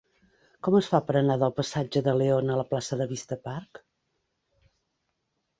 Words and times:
Com 0.67 0.77
es 0.79 0.87
fa 0.93 1.01
per 1.09 1.15
anar 1.19 1.35
del 1.43 1.53
passatge 1.59 2.03
de 2.09 2.15
León 2.21 2.49
a 2.53 2.57
la 2.63 2.65
plaça 2.73 2.99
de 3.03 3.07
Vista 3.15 3.41
Park? 3.47 3.85